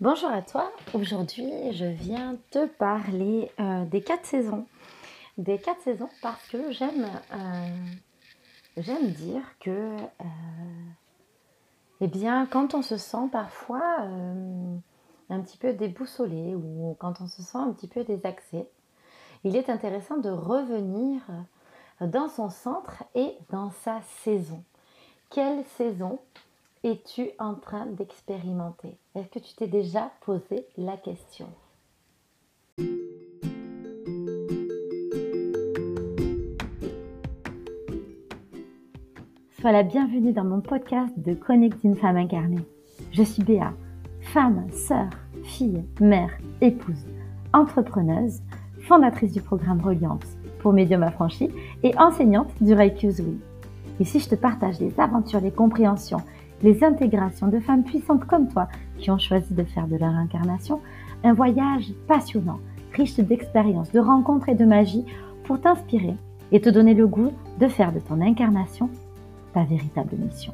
Bonjour 0.00 0.30
à 0.30 0.42
toi, 0.42 0.70
aujourd'hui 0.94 1.72
je 1.72 1.84
viens 1.84 2.36
te 2.52 2.66
parler 2.66 3.50
euh, 3.58 3.84
des 3.84 4.00
quatre 4.00 4.26
saisons. 4.26 4.64
Des 5.38 5.58
quatre 5.58 5.80
saisons 5.80 6.08
parce 6.22 6.46
que 6.46 6.70
j'aime 6.70 7.08
euh, 7.34 9.08
dire 9.08 9.42
que 9.58 9.70
euh, 9.70 10.24
eh 12.00 12.06
bien 12.06 12.46
quand 12.46 12.74
on 12.74 12.82
se 12.82 12.96
sent 12.96 13.28
parfois 13.32 14.06
un 15.30 15.40
petit 15.40 15.58
peu 15.58 15.72
déboussolé 15.72 16.54
ou 16.54 16.96
quand 17.00 17.20
on 17.20 17.26
se 17.26 17.42
sent 17.42 17.58
un 17.58 17.72
petit 17.72 17.88
peu 17.88 18.04
désaxé, 18.04 18.68
il 19.42 19.56
est 19.56 19.68
intéressant 19.68 20.18
de 20.18 20.30
revenir 20.30 21.22
dans 22.00 22.28
son 22.28 22.50
centre 22.50 23.02
et 23.16 23.36
dans 23.50 23.72
sa 23.72 24.00
saison. 24.22 24.62
Quelle 25.28 25.64
saison 25.76 26.20
es-tu 26.88 27.28
en 27.38 27.54
train 27.54 27.84
d'expérimenter? 27.84 28.96
Est-ce 29.14 29.28
que 29.28 29.38
tu 29.38 29.54
t'es 29.54 29.66
déjà 29.66 30.10
posé 30.24 30.66
la 30.78 30.96
question? 30.96 31.48
Sois 39.60 39.72
la 39.72 39.82
bienvenue 39.82 40.32
dans 40.32 40.44
mon 40.44 40.62
podcast 40.62 41.12
de 41.18 41.34
Connect 41.34 41.84
une 41.84 41.96
femme 41.96 42.16
incarnée. 42.16 42.64
Je 43.12 43.22
suis 43.22 43.42
Béa, 43.42 43.74
femme, 44.20 44.66
sœur, 44.72 45.10
fille, 45.44 45.84
mère, 46.00 46.30
épouse, 46.62 47.04
entrepreneuse, 47.52 48.40
fondatrice 48.80 49.32
du 49.32 49.42
programme 49.42 49.82
Reliance 49.82 50.38
pour 50.60 50.72
médium 50.72 51.02
affranchi 51.02 51.50
et 51.82 51.94
enseignante 51.98 52.50
du 52.62 52.72
Reiki 52.72 53.08
Usui. 53.08 53.38
Ici, 54.00 54.20
je 54.20 54.28
te 54.30 54.36
partage 54.36 54.80
les 54.80 54.98
aventures, 54.98 55.40
les 55.40 55.50
compréhensions 55.50 56.22
les 56.62 56.82
intégrations 56.84 57.48
de 57.48 57.60
femmes 57.60 57.84
puissantes 57.84 58.24
comme 58.24 58.48
toi 58.48 58.68
qui 58.98 59.10
ont 59.10 59.18
choisi 59.18 59.54
de 59.54 59.64
faire 59.64 59.86
de 59.86 59.96
leur 59.96 60.14
incarnation 60.14 60.80
un 61.24 61.32
voyage 61.32 61.92
passionnant, 62.06 62.60
riche 62.92 63.18
d'expériences, 63.18 63.92
de 63.92 64.00
rencontres 64.00 64.48
et 64.48 64.54
de 64.54 64.64
magie 64.64 65.04
pour 65.44 65.60
t'inspirer 65.60 66.14
et 66.52 66.60
te 66.60 66.68
donner 66.68 66.94
le 66.94 67.06
goût 67.06 67.32
de 67.58 67.68
faire 67.68 67.92
de 67.92 68.00
ton 68.00 68.20
incarnation 68.20 68.90
ta 69.52 69.64
véritable 69.64 70.16
mission. 70.16 70.52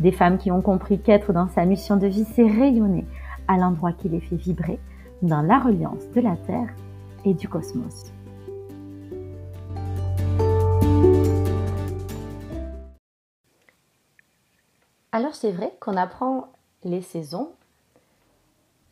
Des 0.00 0.12
femmes 0.12 0.38
qui 0.38 0.50
ont 0.50 0.62
compris 0.62 0.98
qu'être 0.98 1.32
dans 1.32 1.48
sa 1.48 1.64
mission 1.64 1.96
de 1.96 2.06
vie, 2.06 2.26
c'est 2.34 2.46
rayonner 2.46 3.06
à 3.48 3.56
l'endroit 3.56 3.92
qui 3.92 4.08
les 4.08 4.20
fait 4.20 4.36
vibrer 4.36 4.78
dans 5.22 5.42
la 5.42 5.58
reliance 5.58 6.10
de 6.14 6.20
la 6.20 6.36
Terre 6.36 6.68
et 7.24 7.34
du 7.34 7.48
cosmos. 7.48 8.12
Alors 15.16 15.34
c'est 15.34 15.50
vrai 15.50 15.74
qu'on 15.80 15.96
apprend 15.96 16.52
les 16.84 17.00
saisons 17.00 17.54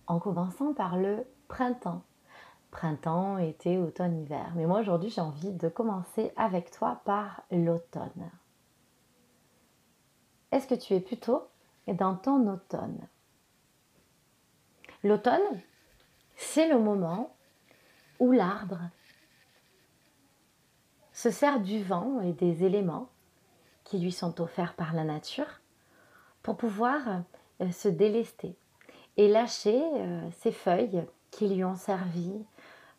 en 0.07 0.19
commençant 0.19 0.73
par 0.73 0.97
le 0.97 1.27
printemps. 1.49 2.03
Printemps, 2.71 3.37
été, 3.37 3.77
automne, 3.77 4.23
hiver. 4.23 4.51
Mais 4.57 4.65
moi 4.65 4.81
aujourd'hui 4.81 5.11
j'ai 5.11 5.21
envie 5.21 5.53
de 5.53 5.69
commencer 5.69 6.33
avec 6.37 6.71
toi 6.71 7.03
par 7.05 7.43
l'automne. 7.51 8.31
Est-ce 10.51 10.67
que 10.67 10.75
tu 10.75 10.95
es 10.95 11.01
plutôt 11.01 11.47
dans 11.89 12.15
ton 12.15 12.49
automne? 12.51 13.07
L'automne, 15.03 15.61
c'est 16.37 16.71
le 16.71 16.79
moment 16.79 17.37
où 18.19 18.33
l'arbre 18.33 18.81
se 21.13 21.31
sert 21.31 21.61
du 21.61 21.85
vent 21.85 22.23
et 22.23 22.33
des 22.33 22.65
éléments 22.65 23.11
qui 23.85 23.99
lui 23.99 24.11
sont 24.11 24.41
offerts 24.41 24.73
par 24.73 24.95
la 24.95 25.05
nature 25.05 25.61
pour 26.45 26.57
pouvoir 26.57 27.25
euh, 27.61 27.71
se 27.73 27.89
délester 27.89 28.55
et 29.17 29.27
lâcher 29.27 29.83
euh, 29.83 30.21
ces 30.39 30.53
feuilles 30.53 31.03
qui 31.33 31.49
lui 31.49 31.65
ont 31.65 31.75
servi 31.75 32.33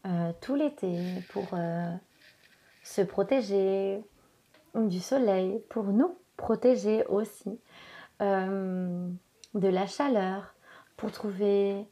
euh, 0.06 0.34
tout 0.42 0.56
l'été 0.56 0.98
pour 1.30 1.48
se 2.84 3.02
protéger 3.02 4.04
du 4.76 5.00
soleil, 5.00 5.64
pour 5.70 5.86
nous 5.86 6.18
protéger 6.36 7.06
aussi 7.06 7.60
de 8.20 9.08
la 9.54 9.88
chaleur, 9.88 10.54
pour 10.98 11.12
trouver 11.12 11.88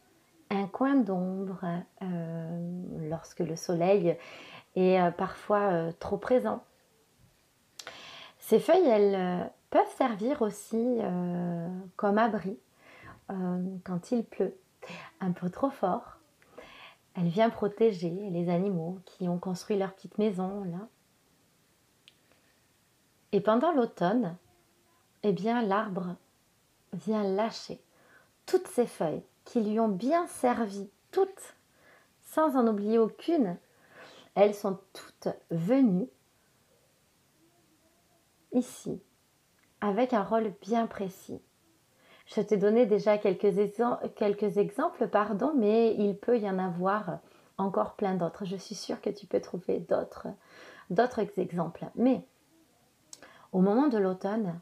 un 0.50 0.68
coin 0.68 0.96
d'ombre 0.96 1.62
lorsque 3.10 3.40
le 3.40 3.56
soleil 3.56 4.18
est 4.76 5.12
parfois 5.18 5.92
trop 6.00 6.18
présent. 6.18 6.64
Ces 8.38 8.60
feuilles, 8.60 8.88
elles 8.88 9.50
peuvent 9.74 9.96
servir 9.98 10.44
aussi 10.44 11.00
euh, 11.00 11.68
comme 11.96 12.20
abri 12.20 12.60
euh, 13.32 13.76
quand 13.84 14.12
il 14.12 14.24
pleut 14.24 14.56
un 15.20 15.32
peu 15.32 15.50
trop 15.50 15.72
fort. 15.72 16.20
Elle 17.16 17.30
vient 17.30 17.50
protéger 17.50 18.12
les 18.30 18.50
animaux 18.50 19.00
qui 19.06 19.28
ont 19.28 19.40
construit 19.40 19.76
leur 19.76 19.96
petite 19.96 20.20
maison 20.20 20.64
là. 20.66 20.88
Et 23.32 23.42
pendant 23.42 23.72
l'automne, 23.72 24.38
eh 25.24 25.32
bien 25.32 25.64
l'arbre 25.64 26.18
vient 26.94 27.24
lâcher 27.24 27.82
toutes 28.46 28.68
ces 28.68 28.86
feuilles 28.86 29.24
qui 29.44 29.60
lui 29.60 29.80
ont 29.80 29.90
bien 29.90 30.28
servi, 30.28 30.88
toutes, 31.10 31.56
sans 32.22 32.58
en 32.58 32.68
oublier 32.68 33.00
aucune. 33.00 33.58
Elles 34.36 34.54
sont 34.54 34.80
toutes 34.94 35.30
venues 35.50 36.10
ici 38.52 39.02
avec 39.84 40.14
un 40.14 40.24
rôle 40.24 40.54
bien 40.62 40.88
précis. 40.88 41.42
Je 42.26 42.40
t'ai 42.40 42.56
donné 42.56 42.86
déjà 42.86 43.18
quelques, 43.18 43.58
exemples, 43.58 45.08
pardon, 45.10 45.52
mais 45.58 45.94
il 45.96 46.16
peut 46.18 46.40
y 46.40 46.50
en 46.50 46.58
avoir 46.58 47.20
encore 47.58 47.96
plein 47.96 48.16
d'autres. 48.16 48.46
Je 48.46 48.56
suis 48.56 48.76
sûre 48.76 49.02
que 49.02 49.10
tu 49.10 49.28
peux 49.28 49.42
trouver 49.42 49.80
d'autres 49.80 50.30
exemples. 51.38 51.86
Mais 51.96 52.22
au 53.52 53.60
moment 53.60 53.90
de 53.90 53.98
l'automne, 53.98 54.58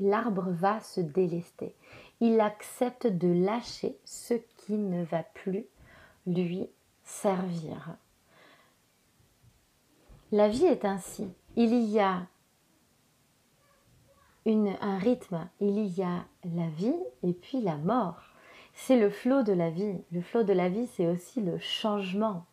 l'arbre 0.00 0.46
va 0.48 0.80
se 0.80 1.02
délester. 1.02 1.76
Il 2.20 2.40
accepte 2.40 3.06
de 3.06 3.28
lâcher 3.28 3.98
ce 4.06 4.34
qui 4.56 4.78
ne 4.78 5.04
va 5.04 5.24
plus 5.24 5.66
lui 6.26 6.70
servir. 7.04 7.96
La 10.30 10.48
vie 10.48 10.64
est 10.64 10.86
ainsi. 10.86 11.28
Il 11.54 11.74
y 11.74 12.00
a 12.00 12.22
un 14.46 14.98
rythme. 14.98 15.48
Il 15.60 15.78
y 15.86 16.02
a 16.02 16.24
la 16.44 16.68
vie 16.68 16.94
et 17.22 17.32
puis 17.32 17.60
la 17.60 17.76
mort. 17.76 18.20
C'est 18.74 18.98
le 18.98 19.10
flot 19.10 19.42
de 19.42 19.52
la 19.52 19.70
vie. 19.70 19.98
Le 20.10 20.20
flot 20.22 20.42
de 20.42 20.52
la 20.52 20.68
vie, 20.68 20.86
c'est 20.86 21.06
aussi 21.06 21.40
le 21.40 21.58
changement. 21.58 22.46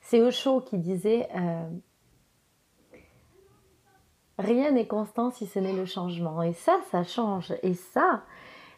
C'est 0.00 0.20
Osho 0.20 0.60
qui 0.60 0.78
disait 0.78 1.28
euh, 1.34 1.68
Rien 4.38 4.72
n'est 4.72 4.86
constant 4.86 5.30
si 5.30 5.46
ce 5.46 5.58
n'est 5.58 5.72
le 5.72 5.86
changement. 5.86 6.42
Et 6.42 6.52
ça, 6.52 6.80
ça 6.90 7.04
change. 7.04 7.54
Et 7.62 7.74
ça, 7.74 8.24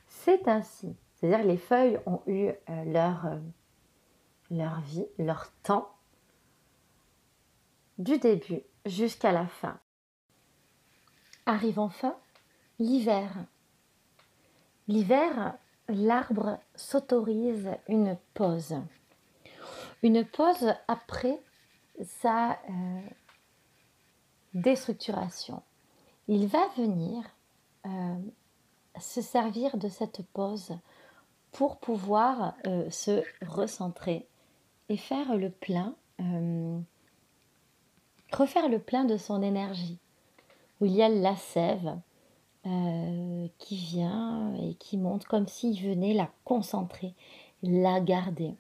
c'est 0.07 0.49
ainsi. 0.49 0.95
C'est-à-dire 1.15 1.47
les 1.47 1.57
feuilles 1.57 1.99
ont 2.07 2.21
eu 2.27 2.49
euh, 2.49 2.55
euh, 2.69 3.41
leur 4.51 4.81
vie, 4.81 5.07
leur 5.19 5.51
temps, 5.63 5.91
du 7.99 8.19
début 8.19 8.63
jusqu'à 8.85 9.33
la 9.33 9.47
fin. 9.47 9.79
Arrive 11.47 11.79
enfin 11.79 12.17
l'hiver. 12.79 13.31
L'hiver, 14.89 15.55
l'arbre 15.89 16.59
s'autorise 16.75 17.71
une 17.89 18.17
pause. 18.35 18.75
Une 20.03 20.25
pause 20.25 20.75
après 20.89 21.41
sa 22.03 22.53
euh, 22.53 23.01
déstructuration. 24.55 25.63
Il 26.29 26.47
va 26.47 26.67
venir 26.77 27.23
euh, 27.87 28.17
se 29.01 29.21
servir 29.21 29.77
de 29.77 29.89
cette 29.89 30.23
pause 30.33 30.77
pour 31.53 31.79
pouvoir 31.79 32.55
euh, 32.67 32.91
se 32.91 33.23
recentrer 33.43 34.27
et 34.89 34.97
faire 34.97 35.37
le 35.37 35.51
plein, 35.51 35.95
refaire 38.33 38.69
le 38.69 38.79
plein 38.79 39.05
de 39.05 39.17
son 39.17 39.43
énergie 39.43 39.99
où 40.81 40.87
il 40.87 40.93
y 40.93 41.03
a 41.03 41.09
la 41.09 41.37
sève 41.37 41.99
euh, 42.67 43.49
qui 43.59 43.77
vient 43.77 44.55
et 44.55 44.75
qui 44.75 44.97
monte 44.97 45.25
comme 45.27 45.47
s'il 45.47 45.81
venait 45.81 46.15
la 46.15 46.31
concentrer, 46.45 47.15
la 47.63 48.01
garder 48.01 48.55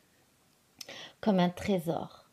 comme 1.20 1.40
un 1.40 1.50
trésor. 1.50 2.24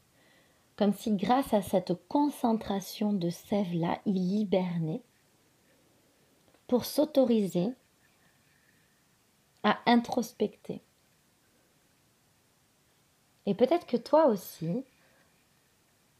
Comme 0.76 0.94
si 0.94 1.16
grâce 1.16 1.54
à 1.54 1.62
cette 1.62 1.94
concentration 2.08 3.14
de 3.14 3.30
sève-là, 3.30 4.00
il 4.06 4.18
hibernait 4.18 5.02
pour 6.68 6.86
s'autoriser 6.86 7.70
à 9.64 9.80
introspecter. 9.86 10.82
Et 13.46 13.54
peut-être 13.54 13.86
que 13.86 13.98
toi 13.98 14.28
aussi, 14.28 14.84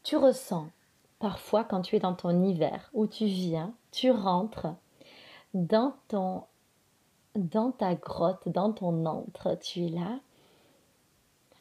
tu 0.02 0.16
ressens 0.16 0.70
parfois 1.22 1.62
quand 1.62 1.82
tu 1.82 1.94
es 1.94 2.00
dans 2.00 2.14
ton 2.14 2.42
hiver, 2.42 2.90
où 2.92 3.06
tu 3.06 3.26
viens, 3.26 3.72
tu 3.92 4.10
rentres 4.10 4.66
dans 5.54 5.94
ton 6.08 6.42
dans 7.36 7.70
ta 7.70 7.94
grotte, 7.94 8.48
dans 8.48 8.72
ton 8.72 9.06
antre, 9.06 9.56
tu 9.58 9.86
es 9.86 9.88
là. 9.88 10.18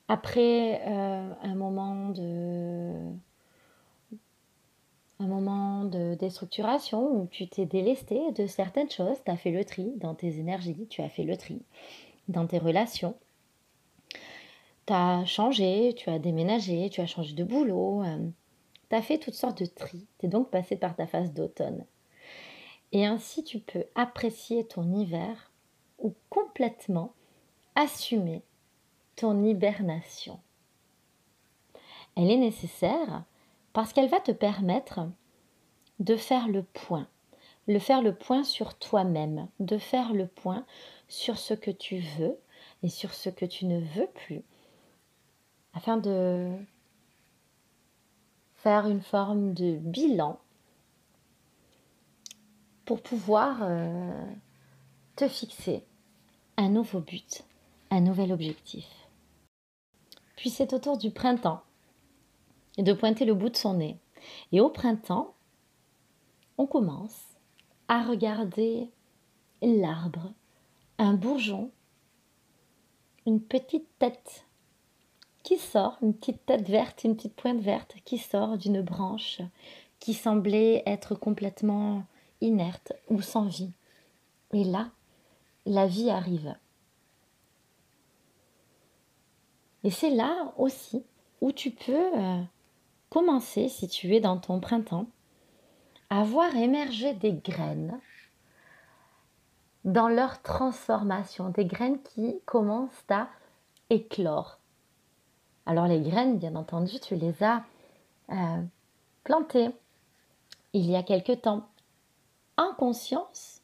Après 0.08 0.82
euh, 0.88 1.34
un 1.44 1.56
moment 1.56 2.10
de 2.10 2.92
un 5.20 5.28
moment 5.28 5.86
de 5.86 6.16
déstructuration 6.16 7.22
où 7.22 7.28
tu 7.28 7.48
t'es 7.48 7.68
délesté 7.68 8.32
de 8.32 8.48
certaines 8.48 8.90
choses, 8.90 9.18
tu 9.24 9.30
as 9.30 9.38
fait 9.38 9.52
le 9.52 9.64
tri 9.64 9.94
dans 9.98 10.16
tes 10.16 10.40
énergies, 10.40 10.88
tu 10.90 11.04
as 11.04 11.10
fait 11.10 11.24
le 11.24 11.38
tri 11.38 11.62
dans 12.30 12.48
tes 12.48 12.58
relations. 12.58 13.16
Tu 14.88 14.94
as 14.94 15.24
changé, 15.26 15.94
tu 15.96 16.10
as 16.10 16.18
déménagé, 16.18 16.90
tu 16.90 17.00
as 17.02 17.06
changé 17.06 17.36
de 17.36 17.44
boulot, 17.44 18.04
euh, 18.04 18.18
tu 18.92 18.98
as 18.98 19.02
fait 19.02 19.20
toutes 19.20 19.36
sortes 19.36 19.60
de 19.60 19.66
tri. 19.66 20.06
Tu 20.20 20.26
es 20.26 20.30
donc 20.30 20.52
passé 20.52 20.76
par 20.76 20.98
ta 20.98 21.08
phase 21.08 21.32
d'automne. 21.32 21.86
Et 22.92 23.06
ainsi 23.06 23.42
tu 23.42 23.60
peux 23.60 23.86
apprécier 23.96 24.68
ton 24.68 24.94
hiver 24.94 25.50
ou 25.98 26.14
complètement 26.30 27.14
assumer 27.76 28.44
ton 29.16 29.46
hibernation. 29.46 30.42
Elle 32.18 32.30
est 32.30 32.38
nécessaire 32.38 33.24
parce 33.72 33.94
qu'elle 33.94 34.10
va 34.10 34.20
te 34.20 34.34
permettre 34.34 35.08
de 36.00 36.18
faire 36.18 36.50
le 36.50 36.64
point, 36.64 37.08
de 37.70 37.80
faire 37.80 38.02
le 38.02 38.14
point 38.14 38.44
sur 38.44 38.78
toi-même, 38.78 39.48
de 39.62 39.78
faire 39.78 40.12
le 40.12 40.28
point 40.28 40.66
sur 41.08 41.38
ce 41.38 41.54
que 41.54 41.72
tu 41.72 42.00
veux 42.00 42.38
et 42.84 42.90
sur 42.90 43.14
ce 43.14 43.30
que 43.30 43.46
tu 43.46 43.68
ne 43.68 43.80
veux 43.80 44.08
plus, 44.08 44.42
afin 45.74 45.96
de 45.96 46.52
faire 48.64 48.88
une 48.88 49.02
forme 49.02 49.54
de 49.54 49.78
bilan 49.78 50.40
pour 52.86 53.02
pouvoir 53.02 53.60
euh, 53.62 54.34
te 55.16 55.28
fixer 55.28 55.84
un 56.58 56.70
nouveau 56.70 57.00
but, 57.00 57.44
un 57.90 58.02
nouvel 58.02 58.32
objectif. 58.32 58.88
Puis 60.36 60.52
c'est 60.52 60.74
autour 60.74 60.98
du 60.98 61.10
printemps 61.10 61.64
de 62.78 62.94
pointer 62.94 63.26
le 63.26 63.34
bout 63.34 63.50
de 63.50 63.58
son 63.58 63.76
nez. 63.76 63.98
Et 64.52 64.62
au 64.62 64.70
printemps, 64.70 65.34
on 66.60 66.68
commence 66.68 67.24
à 67.88 68.04
regarder 68.04 68.92
l'arbre, 69.64 70.34
un 71.00 71.14
bourgeon, 71.14 71.72
une 73.26 73.42
petite 73.42 73.88
tête 73.98 74.46
sort, 75.58 75.98
une 76.02 76.14
petite 76.14 76.46
tête 76.46 76.70
verte, 76.70 77.04
une 77.04 77.16
petite 77.16 77.36
pointe 77.36 77.62
verte 77.62 77.96
qui 78.06 78.18
sort 78.18 78.58
d'une 78.58 78.82
branche 78.82 79.42
qui 80.02 80.14
semblait 80.14 80.84
être 80.86 81.16
complètement 81.16 82.04
inerte 82.42 82.92
ou 83.08 83.22
sans 83.22 83.46
vie. 83.46 83.72
Et 84.52 84.64
là, 84.64 84.90
la 85.66 85.86
vie 85.88 86.10
arrive. 86.10 86.56
Et 89.84 89.92
c'est 89.92 90.10
là 90.10 90.54
aussi 90.58 91.04
où 91.40 91.52
tu 91.52 91.72
peux 91.72 92.18
euh, 92.18 92.42
commencer, 93.10 93.70
si 93.70 93.88
tu 93.88 94.16
es 94.16 94.20
dans 94.20 94.38
ton 94.38 94.60
printemps, 94.60 95.08
à 96.10 96.24
voir 96.24 96.56
émerger 96.56 97.14
des 97.14 97.34
graines 97.34 98.00
dans 99.86 100.10
leur 100.10 100.42
transformation, 100.42 101.50
des 101.50 101.66
graines 101.66 102.02
qui 102.02 102.40
commencent 102.46 103.06
à 103.10 103.30
éclore. 103.90 104.61
Alors 105.66 105.88
les 105.88 106.02
graines, 106.02 106.38
bien 106.38 106.56
entendu, 106.56 107.00
tu 107.00 107.16
les 107.16 107.44
as 107.44 107.64
euh, 108.32 108.62
plantées 109.24 109.70
il 110.74 110.90
y 110.90 110.96
a 110.96 111.04
quelque 111.04 111.34
temps, 111.34 111.68
en 112.58 112.74
conscience 112.74 113.62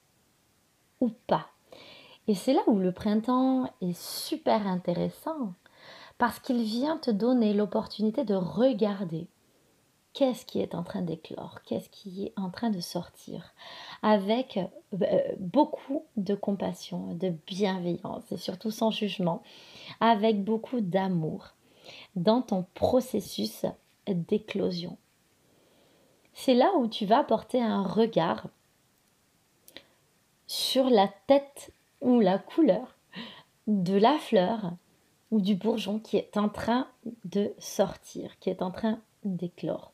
ou 0.99 1.09
pas? 1.27 1.47
Et 2.27 2.35
c'est 2.35 2.53
là 2.53 2.61
où 2.67 2.79
le 2.79 2.91
printemps 2.91 3.71
est 3.81 3.97
super 3.97 4.67
intéressant, 4.67 5.53
parce 6.17 6.39
qu'il 6.39 6.61
vient 6.63 6.97
te 6.97 7.11
donner 7.11 7.53
l'opportunité 7.53 8.25
de 8.25 8.35
regarder 8.35 9.27
qu'est-ce 10.13 10.45
qui 10.45 10.59
est 10.59 10.75
en 10.75 10.83
train 10.83 11.01
d'éclore, 11.01 11.59
qu'est-ce 11.63 11.89
qui 11.89 12.25
est 12.25 12.33
en 12.38 12.49
train 12.49 12.71
de 12.71 12.81
sortir, 12.81 13.53
avec 14.01 14.59
euh, 15.01 15.21
beaucoup 15.39 16.03
de 16.17 16.35
compassion, 16.35 17.13
de 17.13 17.29
bienveillance 17.45 18.29
et 18.31 18.38
surtout 18.38 18.71
sans 18.71 18.91
jugement, 18.91 19.44
avec 20.01 20.44
beaucoup 20.44 20.81
d'amour 20.81 21.53
dans 22.16 22.42
ton 22.42 22.66
processus 22.74 23.66
d'éclosion. 24.07 24.98
C'est 26.34 26.54
là 26.54 26.72
où 26.78 26.88
tu 26.88 27.06
vas 27.06 27.24
porter 27.24 27.62
un 27.62 27.84
regard 27.84 28.48
sur 30.45 30.89
la 30.89 31.10
tête 31.28 31.72
ou 32.01 32.19
la 32.19 32.38
couleur 32.38 32.95
de 33.68 33.98
la 33.98 34.18
fleur 34.18 34.72
ou 35.31 35.42
du 35.42 35.56
bourgeon 35.56 36.00
qui 36.00 36.16
est 36.18 36.38
en 36.38 36.48
train 36.48 36.88
de 37.25 37.54
sortir, 37.57 38.40
qui 38.40 38.50
est 38.50 38.62
en 38.62 38.72
train 38.72 39.00
d'éclore. 39.25 39.92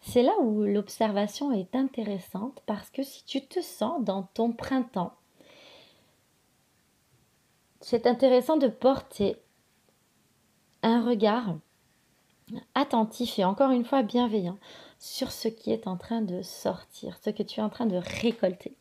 C'est 0.00 0.22
là 0.22 0.32
où 0.40 0.64
l'observation 0.64 1.52
est 1.52 1.74
intéressante 1.76 2.60
parce 2.66 2.90
que 2.90 3.02
si 3.02 3.24
tu 3.24 3.44
te 3.44 3.60
sens 3.60 4.02
dans 4.02 4.22
ton 4.34 4.52
printemps, 4.52 5.12
c'est 7.80 8.06
intéressant 8.06 8.56
de 8.56 8.68
porter 8.68 9.36
un 10.82 11.04
regard 11.04 11.56
attentif 12.74 13.38
et 13.38 13.44
encore 13.44 13.70
une 13.70 13.84
fois 13.84 14.02
bienveillant 14.02 14.58
sur 14.98 15.30
ce 15.30 15.48
qui 15.48 15.72
est 15.72 15.86
en 15.86 15.96
train 15.96 16.22
de 16.22 16.42
sortir, 16.42 17.18
ce 17.22 17.30
que 17.30 17.42
tu 17.42 17.60
es 17.60 17.62
en 17.62 17.68
train 17.68 17.86
de 17.86 17.96
récolter. 17.96 18.74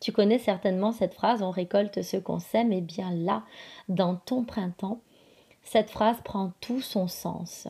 Tu 0.00 0.12
connais 0.12 0.38
certainement 0.38 0.92
cette 0.92 1.14
phrase 1.14 1.42
on 1.42 1.50
récolte 1.50 2.02
ce 2.02 2.16
qu'on 2.16 2.38
sème 2.38 2.72
et 2.72 2.80
bien 2.80 3.12
là, 3.12 3.42
dans 3.88 4.16
ton 4.16 4.44
printemps, 4.44 5.00
cette 5.62 5.90
phrase 5.90 6.20
prend 6.22 6.52
tout 6.60 6.80
son 6.80 7.08
sens. 7.08 7.68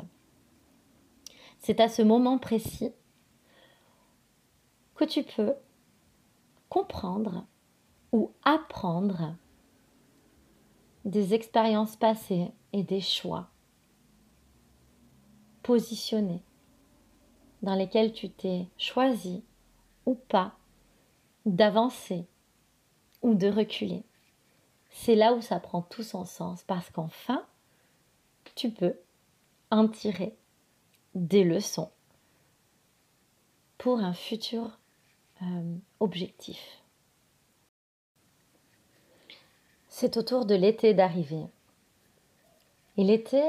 C'est 1.60 1.80
à 1.80 1.88
ce 1.88 2.02
moment 2.02 2.38
précis 2.38 2.92
que 4.96 5.04
tu 5.04 5.22
peux 5.22 5.54
comprendre 6.68 7.46
ou 8.12 8.32
apprendre 8.44 9.34
des 11.04 11.34
expériences 11.34 11.96
passées 11.96 12.50
et 12.72 12.82
des 12.82 13.00
choix 13.00 13.48
positionnés 15.62 16.42
dans 17.62 17.74
lesquels 17.74 18.12
tu 18.12 18.30
t'es 18.30 18.66
choisi 18.76 19.42
ou 20.06 20.14
pas 20.14 20.56
d'avancer 21.46 22.26
ou 23.22 23.34
de 23.34 23.48
reculer. 23.48 24.02
C'est 24.90 25.14
là 25.14 25.34
où 25.34 25.40
ça 25.40 25.58
prend 25.60 25.82
tout 25.82 26.02
son 26.02 26.24
sens 26.24 26.62
parce 26.62 26.90
qu'enfin, 26.90 27.44
tu 28.54 28.70
peux 28.70 28.94
en 29.70 29.88
tirer 29.88 30.37
des 31.14 31.44
leçons 31.44 31.90
pour 33.78 33.99
un 33.99 34.14
futur 34.14 34.78
euh, 35.42 35.76
objectif. 36.00 36.84
C'est 39.96 40.16
autour 40.16 40.44
de 40.44 40.56
l'été 40.56 40.92
d'arriver. 40.92 41.44
Et 42.96 43.04
l'été, 43.04 43.40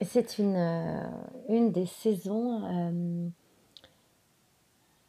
c'est 0.00 0.38
une, 0.38 0.56
euh, 0.56 1.10
une 1.50 1.72
des 1.72 1.84
saisons 1.84 2.64
euh, 2.64 3.28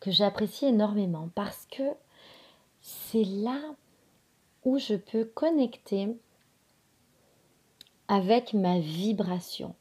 que 0.02 0.12
j'apprécie 0.12 0.66
énormément 0.66 1.30
parce 1.34 1.66
que 1.72 1.94
c'est 2.82 3.24
là 3.24 3.58
où 4.66 4.78
je 4.78 4.96
peux 4.96 5.24
connecter 5.24 6.10
avec 8.10 8.54
ma 8.54 8.80
vibration, 8.80 9.76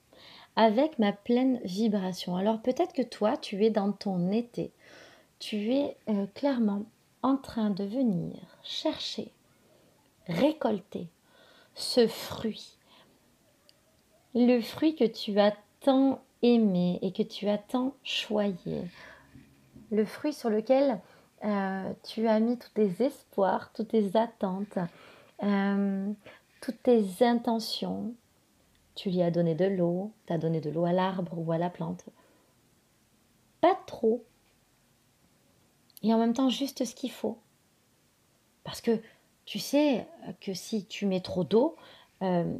avec 0.55 1.01
ma 1.01 1.13
pleine 1.13 1.59
vibration. 1.65 2.37
Alors 2.37 2.63
peut-être 2.63 2.93
que 2.93 3.03
toi, 3.03 3.37
tu 3.37 3.65
es 3.65 3.71
dans 3.71 3.91
ton 3.91 4.31
été, 4.31 4.71
tu 5.41 5.75
es 5.75 5.97
euh, 6.09 6.27
clairement 6.37 6.85
en 7.25 7.37
train 7.37 7.71
de 7.71 7.83
venir 7.83 8.39
chercher, 8.63 9.33
récolter 10.31 11.09
ce 11.75 12.07
fruit, 12.07 12.79
le 14.35 14.61
fruit 14.61 14.95
que 14.95 15.05
tu 15.05 15.39
as 15.39 15.55
tant 15.81 16.23
aimé 16.43 16.99
et 17.03 17.13
que 17.13 17.23
tu 17.23 17.49
as 17.49 17.59
tant 17.59 17.95
choyé, 18.03 18.85
le 19.91 20.05
fruit 20.05 20.33
sur 20.33 20.51
lequel 20.51 21.01
euh, 21.45 21.93
tu 22.05 22.29
as 22.29 22.39
mis 22.41 22.59
tous 22.59 22.71
tes 22.71 23.03
espoirs, 23.03 23.73
toutes 23.73 23.89
tes 23.89 24.17
attentes, 24.17 24.79
euh, 25.43 26.13
toutes 26.61 26.83
tes 26.83 27.25
intentions. 27.25 28.15
Tu 28.95 29.11
lui 29.11 29.23
as 29.23 29.31
donné 29.31 29.55
de 29.55 29.65
l'eau, 29.65 30.13
tu 30.27 30.33
as 30.33 30.39
donné 30.39 30.61
de 30.61 30.71
l'eau 30.71 30.85
à 30.85 30.93
l'arbre 30.93 31.33
ou 31.39 31.53
à 31.53 31.59
la 31.59 31.71
plante. 31.71 32.05
Pas 33.61 33.79
trop. 33.87 34.25
Et 36.03 36.13
en 36.13 36.19
même 36.19 36.35
temps, 36.35 36.51
juste 36.51 36.85
ce 36.85 36.95
qu'il 36.95 37.11
faut. 37.11 37.39
Parce 38.65 38.81
que 38.81 39.01
tu 39.51 39.59
sais 39.59 40.07
que 40.41 40.55
si 40.55 40.85
tu 40.87 41.07
mets 41.07 41.23
trop 41.23 41.43
d'eau 41.43 41.75
euh, 42.23 42.57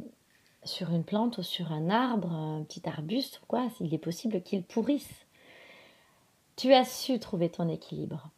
sur 0.65 0.91
une 0.91 1.05
plante 1.05 1.37
ou 1.37 1.41
sur 1.41 1.71
un 1.71 1.89
arbre, 1.89 2.33
un 2.33 2.63
petit 2.63 2.81
arbuste 2.85 3.39
quoi, 3.47 3.69
il 3.79 3.93
est 3.93 3.97
possible 3.97 4.41
qu'il 4.41 4.61
pourrisse. 4.61 5.25
Tu 6.57 6.73
as 6.73 6.83
su 6.83 7.17
trouver 7.17 7.49
ton 7.49 7.69
équilibre. 7.69 8.29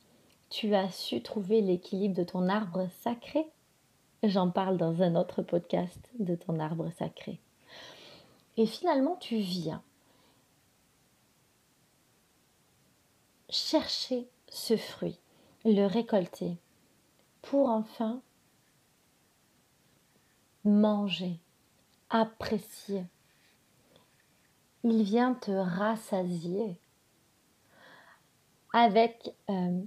tu 0.52 0.76
as 0.76 0.92
su 0.92 1.24
trouver 1.24 1.62
l'équilibre 1.62 2.14
de 2.14 2.24
ton 2.24 2.48
arbre 2.48 2.88
sacré 3.02 3.48
J'en 4.22 4.52
parle 4.52 4.78
dans 4.78 5.02
un 5.02 5.16
autre 5.16 5.42
podcast 5.42 6.12
de 6.20 6.36
ton 6.36 6.60
arbre 6.60 6.92
sacré. 7.00 7.40
Et 8.58 8.68
finalement, 8.68 9.18
tu 9.20 9.38
viens 9.38 9.82
chercher 13.50 14.28
ce 14.48 14.78
fruit, 14.78 15.18
le 15.66 15.88
récolter, 15.88 16.56
pour 17.42 17.70
enfin 17.70 18.22
manger, 20.64 21.40
apprécier. 22.10 23.06
Il 24.84 25.04
vient 25.04 25.34
te 25.34 25.52
rassasier 25.52 26.78
avec 28.74 29.34
euh, 29.50 29.82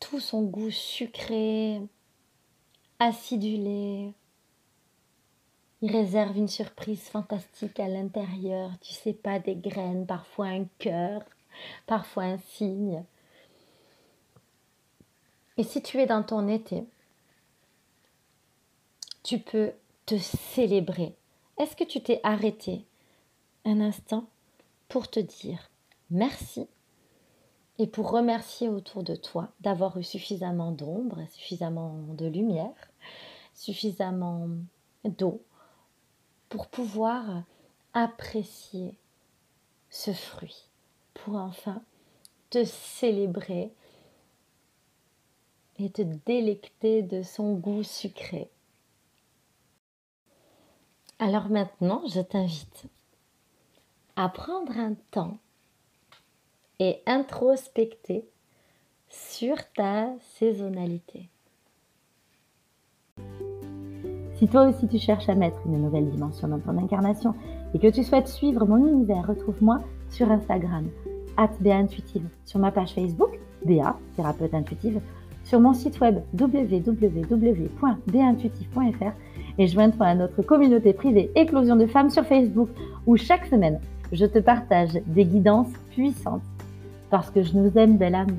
tout 0.00 0.20
son 0.20 0.42
goût 0.42 0.70
sucré, 0.70 1.80
acidulé. 2.98 4.12
Il 5.82 5.92
réserve 5.92 6.36
une 6.36 6.48
surprise 6.48 7.08
fantastique 7.08 7.80
à 7.80 7.88
l'intérieur, 7.88 8.72
tu 8.80 8.92
sais 8.92 9.14
pas, 9.14 9.38
des 9.38 9.56
graines, 9.56 10.06
parfois 10.06 10.48
un 10.48 10.64
cœur, 10.78 11.22
parfois 11.86 12.24
un 12.24 12.38
signe. 12.38 13.02
Et 15.56 15.62
si 15.62 15.82
tu 15.82 15.98
es 15.98 16.06
dans 16.06 16.22
ton 16.22 16.48
été, 16.48 16.84
tu 19.22 19.38
peux 19.38 19.72
célébrer. 20.18 21.14
Est-ce 21.58 21.76
que 21.76 21.84
tu 21.84 22.02
t'es 22.02 22.20
arrêté 22.22 22.84
un 23.64 23.80
instant 23.80 24.26
pour 24.88 25.08
te 25.08 25.20
dire 25.20 25.70
merci 26.10 26.66
et 27.78 27.86
pour 27.86 28.10
remercier 28.10 28.68
autour 28.68 29.02
de 29.02 29.14
toi 29.14 29.48
d'avoir 29.60 29.96
eu 29.98 30.04
suffisamment 30.04 30.72
d'ombre, 30.72 31.18
suffisamment 31.30 31.94
de 32.14 32.26
lumière, 32.26 32.90
suffisamment 33.54 34.48
d'eau 35.04 35.42
pour 36.48 36.66
pouvoir 36.66 37.42
apprécier 37.94 38.94
ce 39.88 40.12
fruit, 40.12 40.66
pour 41.14 41.36
enfin 41.36 41.82
te 42.50 42.64
célébrer 42.64 43.72
et 45.78 45.90
te 45.90 46.02
délecter 46.02 47.02
de 47.02 47.22
son 47.22 47.54
goût 47.54 47.82
sucré? 47.82 48.50
Alors 51.22 51.50
maintenant, 51.50 52.00
je 52.08 52.22
t'invite 52.22 52.86
à 54.16 54.30
prendre 54.30 54.72
un 54.78 54.94
temps 55.10 55.36
et 56.78 57.02
introspecter 57.04 58.26
sur 59.06 59.56
ta 59.74 60.08
saisonnalité. 60.38 61.28
Si 64.36 64.48
toi 64.48 64.66
aussi 64.66 64.88
tu 64.88 64.98
cherches 64.98 65.28
à 65.28 65.34
mettre 65.34 65.58
une 65.66 65.82
nouvelle 65.82 66.08
dimension 66.08 66.48
dans 66.48 66.58
ton 66.58 66.78
incarnation 66.78 67.34
et 67.74 67.78
que 67.78 67.88
tu 67.88 68.02
souhaites 68.02 68.28
suivre 68.28 68.64
mon 68.64 68.86
univers, 68.86 69.26
retrouve-moi 69.26 69.80
sur 70.08 70.32
Instagram, 70.32 70.88
Intuitive, 71.36 72.30
sur 72.46 72.60
ma 72.60 72.72
page 72.72 72.94
Facebook, 72.94 73.38
Béa, 73.66 73.98
thérapeute 74.16 74.54
intuitive, 74.54 75.02
sur 75.44 75.60
mon 75.60 75.74
site 75.74 76.00
web 76.00 76.22
www.béintuitive.fr 76.38 79.12
et 79.60 79.66
joins-toi 79.66 80.06
à 80.06 80.14
notre 80.14 80.40
communauté 80.40 80.94
privée 80.94 81.30
Éclosion 81.36 81.76
de 81.76 81.84
femmes 81.86 82.08
sur 82.08 82.24
Facebook 82.24 82.70
où 83.06 83.16
chaque 83.18 83.44
semaine 83.46 83.78
je 84.10 84.24
te 84.24 84.38
partage 84.38 84.98
des 85.06 85.26
guidances 85.26 85.72
puissantes 85.90 86.42
parce 87.10 87.30
que 87.30 87.42
je 87.42 87.52
nous 87.54 87.70
aime, 87.76 87.98
belle 87.98 88.14
âme. 88.14 88.36